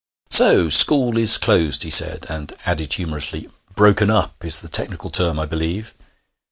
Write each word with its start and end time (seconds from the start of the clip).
'So 0.31 0.67
school 0.67 1.15
is 1.15 1.37
closed,' 1.37 1.83
he 1.83 1.91
said, 1.91 2.25
and 2.27 2.53
added 2.65 2.91
humorously: 2.93 3.45
'"Broken 3.75 4.09
up" 4.09 4.43
is 4.43 4.61
the 4.61 4.67
technical 4.67 5.11
term, 5.11 5.39
I 5.39 5.45
believe.' 5.45 5.93